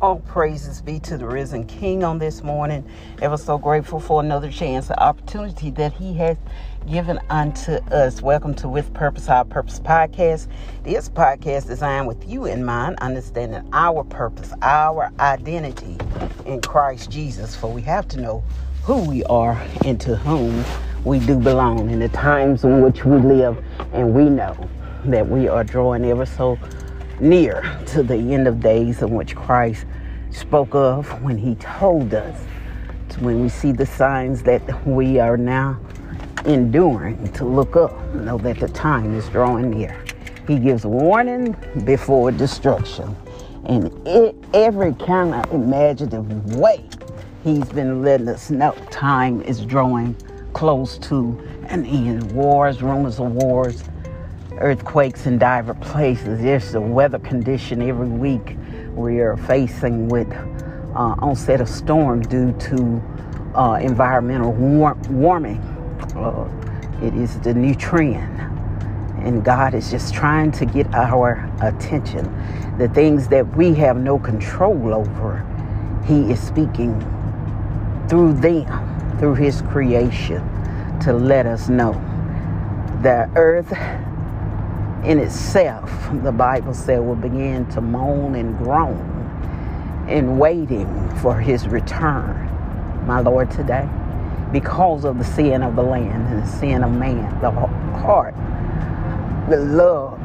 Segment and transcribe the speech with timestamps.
[0.00, 2.88] All praises be to the risen King on this morning.
[3.20, 6.36] Ever so grateful for another chance, the opportunity that He has
[6.88, 8.22] given unto us.
[8.22, 10.46] Welcome to With Purpose, Our Purpose podcast.
[10.84, 15.96] This podcast designed with you in mind, understanding our purpose, our identity
[16.46, 17.56] in Christ Jesus.
[17.56, 18.44] For we have to know
[18.84, 20.64] who we are and to whom
[21.02, 24.56] we do belong in the times in which we live, and we know
[25.06, 26.56] that we are drawing ever so
[27.20, 29.84] near to the end of days in which Christ
[30.30, 32.44] spoke of when he told us
[33.20, 35.78] when we see the signs that we are now
[36.44, 40.04] enduring to look up, know that the time is drawing near.
[40.46, 43.14] He gives warning before destruction.
[43.66, 46.84] And it, every kind of imaginative way,
[47.42, 50.14] he's been letting us know time is drawing
[50.52, 52.30] close to an end.
[52.32, 53.82] Wars, rumors of wars,
[54.60, 56.40] earthquakes in diverse places.
[56.40, 58.56] There's a weather condition every week
[58.94, 63.02] we are facing with uh, onset of storms due to
[63.54, 65.60] uh, environmental war- warming.
[66.16, 66.48] Uh,
[67.02, 68.34] it is the new trend.
[69.24, 72.24] And God is just trying to get our attention.
[72.78, 75.44] The things that we have no control over,
[76.06, 76.98] He is speaking
[78.08, 80.42] through them, through His creation,
[81.00, 81.92] to let us know.
[83.02, 83.72] The earth
[85.04, 85.90] in itself,
[86.22, 89.14] the Bible said, will begin to moan and groan
[90.08, 92.46] in waiting for his return,
[93.06, 93.88] my Lord, today,
[94.52, 98.34] because of the sin of the land and the sin of man, the heart,
[99.48, 100.18] the love,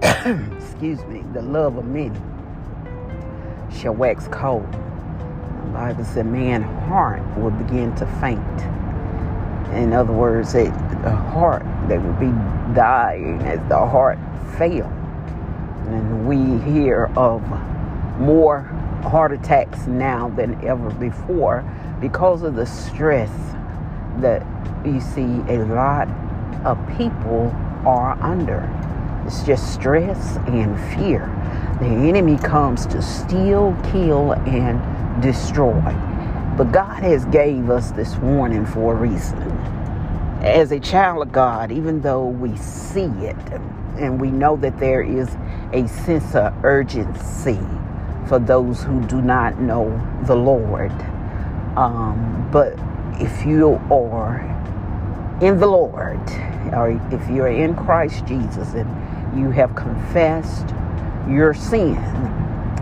[0.62, 2.18] excuse me, the love of many
[3.72, 4.70] shall wax cold.
[4.72, 8.79] The Bible said, man's heart will begin to faint.
[9.72, 10.66] In other words, a,
[11.04, 12.32] a heart that would be
[12.74, 14.18] dying as the heart
[14.58, 14.92] failed.
[15.88, 17.42] And we hear of
[18.18, 18.62] more
[19.02, 21.64] heart attacks now than ever before
[22.00, 23.30] because of the stress
[24.18, 24.44] that
[24.84, 26.08] you see a lot
[26.64, 27.50] of people
[27.86, 28.68] are under.
[29.26, 31.26] It's just stress and fear.
[31.80, 35.80] The enemy comes to steal, kill, and destroy.
[36.60, 39.40] But God has gave us this warning for a reason.
[40.42, 43.36] As a child of God, even though we see it
[43.96, 45.34] and we know that there is
[45.72, 47.58] a sense of urgency
[48.28, 49.88] for those who do not know
[50.26, 50.92] the Lord.
[51.78, 52.74] Um, but
[53.18, 54.42] if you are
[55.40, 56.20] in the Lord,
[56.74, 60.68] or if you're in Christ Jesus and you have confessed
[61.26, 61.96] your sin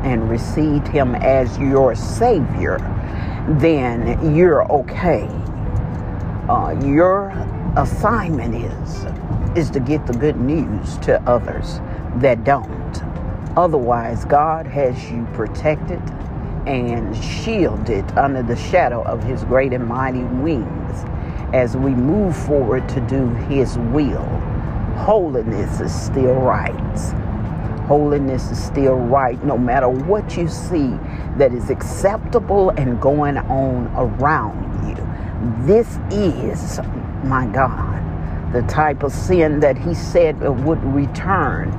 [0.03, 2.78] and received Him as your Savior,
[3.56, 5.26] then you're okay.
[6.48, 7.31] Uh, your
[7.76, 9.06] assignment is
[9.56, 11.81] is to get the good news to others
[12.16, 13.03] that don't.
[13.56, 16.00] Otherwise, God has you protected
[16.66, 21.04] and shielded under the shadow of His great and mighty wings
[21.54, 24.26] as we move forward to do His will.
[24.97, 26.75] Holiness is still right.
[27.88, 30.91] Holiness is still right no matter what you see
[31.38, 34.94] that is acceptable and going on around you.
[35.66, 36.81] This is,
[37.25, 41.72] my God, the type of sin that He said would return,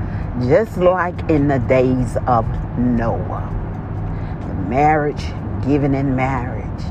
[0.48, 2.44] just like in the days of
[2.80, 3.48] Noah.
[4.48, 5.26] The marriage,
[5.64, 6.84] giving in marriage,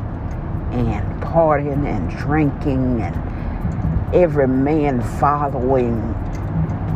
[0.70, 6.14] and partying and drinking, and every man following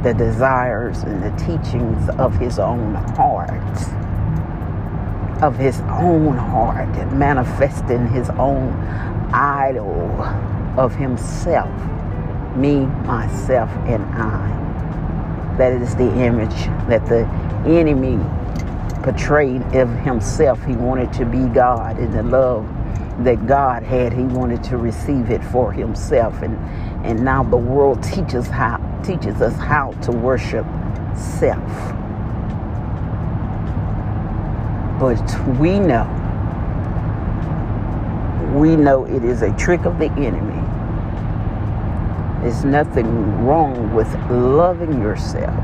[0.02, 3.52] the desires and the teachings of his own heart,
[5.42, 8.72] of his own heart, and manifesting his own
[9.32, 10.10] idol
[10.76, 11.70] of himself,
[12.56, 14.58] me, myself, and I.
[15.58, 17.24] That is the image that the
[17.70, 18.18] enemy
[19.02, 20.62] portrayed of himself.
[20.64, 22.66] He wanted to be God in the love
[23.24, 24.12] that God had.
[24.12, 26.42] He wanted to receive it for himself.
[26.42, 26.56] And,
[27.04, 30.66] and now the world teaches how teaches us how to worship
[31.16, 31.58] self.
[35.00, 35.20] But
[35.58, 36.06] we know,
[38.54, 40.60] we know it is a trick of the enemy.
[42.42, 45.56] There's nothing wrong with loving yourself,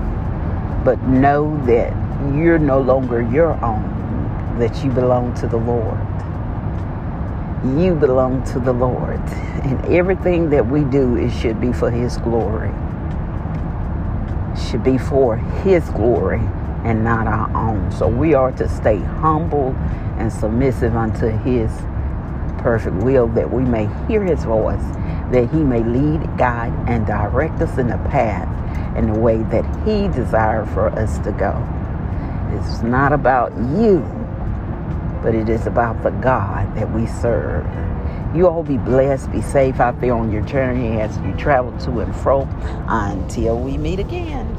[0.85, 1.93] but know that
[2.35, 5.99] you're no longer your own, that you belong to the Lord.
[7.81, 9.21] You belong to the Lord.
[9.59, 12.73] And everything that we do, it should be for His glory
[14.59, 16.41] should be for His glory
[16.85, 17.91] and not our own.
[17.93, 19.75] So we are to stay humble
[20.19, 21.71] and submissive unto His
[22.59, 24.83] perfect will that we may hear His voice,
[25.33, 28.49] that He may lead, guide, and direct us in the path
[28.97, 31.55] in the way that He desired for us to go.
[32.53, 34.01] It's not about you,
[35.23, 37.65] but it is about the God that we serve.
[38.35, 42.01] You all be blessed, be safe out there on your journey as you travel to
[42.01, 42.47] and fro
[42.87, 44.55] until we meet again.